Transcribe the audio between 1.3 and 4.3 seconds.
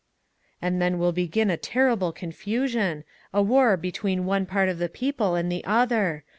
a terrible confusion, a war between